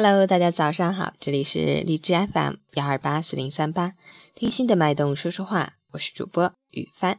[0.00, 3.94] Hello，大家早上好，这里是荔枝 FM 幺二八四零三八，
[4.32, 7.18] 听心的脉动说说话，我是主播雨帆。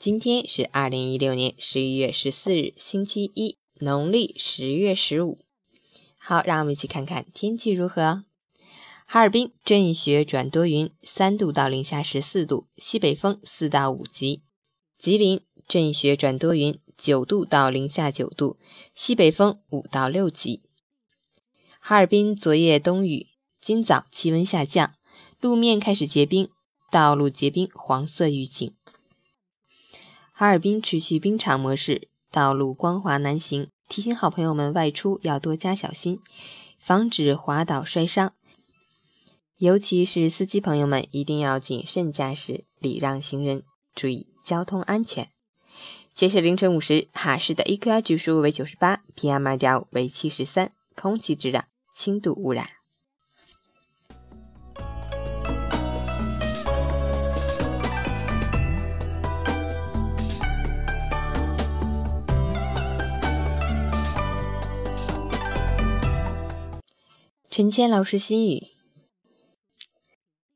[0.00, 5.38] 今天是二零一六年十一月十四日，星期一，农历十月十五。
[6.18, 8.24] 好，让我们一起看看天气如何。
[9.06, 14.42] 哈尔滨阵雪转多云，三度到零下十四度，西北风四到五级。
[14.98, 18.58] 吉林阵雪转多云，九度到零下九度，
[18.96, 20.62] 西北风五到六级。
[21.88, 23.28] 哈尔滨昨夜冬雨，
[23.62, 24.92] 今早气温下降，
[25.40, 26.50] 路面开始结冰，
[26.90, 28.74] 道路结冰黄色预警。
[30.34, 36.20] 哈尔滨持续冰场模式，道路光滑难行，提醒好朋友们外出要多加小心，
[36.78, 38.34] 防止滑倒摔伤。
[39.56, 43.62] 尤其是司机朋友们一定要谨慎驾驶，礼让行人，
[43.94, 45.30] 注意交通安全。
[46.12, 51.64] 截止凌晨五时，哈市的 AQI 指数为九十八，PM 二点五为七十三，空气质量。
[51.98, 52.64] 轻度污染。
[67.50, 68.68] 陈谦老师心语：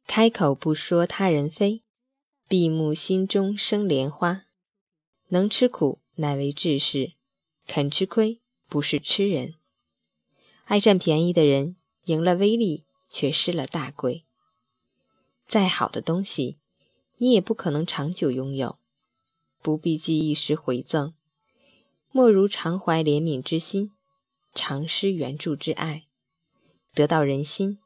[0.07, 1.83] 开口不说他人非，
[2.47, 4.45] 闭目心中生莲花。
[5.31, 7.15] 能吃苦乃为志士，
[7.67, 9.55] 肯吃亏不是吃人。
[10.73, 14.25] 爱占便宜的人，赢了威力，却失了大贵。
[15.47, 16.57] 再好的东西，
[17.19, 18.79] 你也不可能长久拥有。
[19.61, 21.13] 不必记一时回赠，
[22.11, 23.93] 莫如常怀怜悯之心，
[24.55, 26.07] 常施援助之爱，
[26.95, 27.79] 得到人心，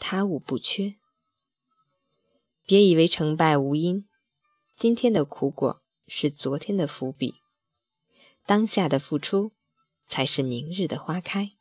[0.00, 0.96] 他物不缺。
[2.66, 4.08] 别以为成败无因，
[4.74, 7.36] 今天的苦果是昨天的伏笔，
[8.44, 9.52] 当下的付出
[10.08, 11.52] 才是明日的花开。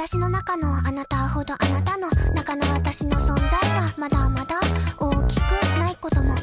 [0.03, 4.59] 私の中のあなたほどあなたの中の私の存在はまだまだ
[4.99, 5.43] 大きく
[5.79, 6.35] ないことも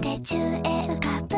[0.00, 1.37] で中へ浮かぶ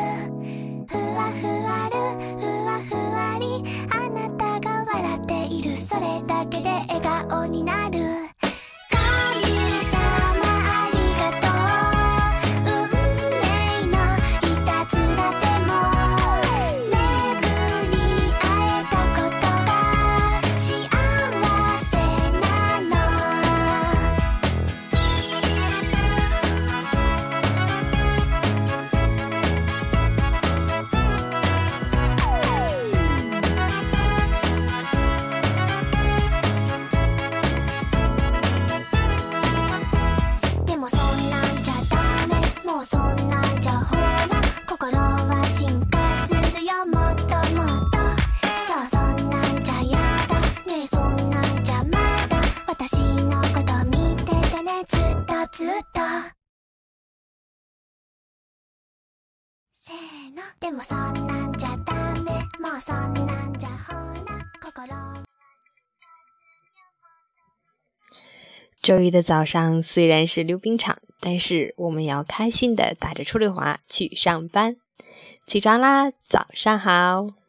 [68.81, 74.75] 周一的早上虽然是溜冰场但是我们要开心的打着出溜滑去上班。
[75.47, 77.40] 起床啦早上好。